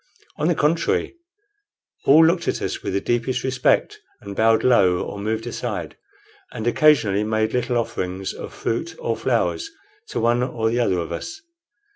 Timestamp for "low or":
4.63-5.19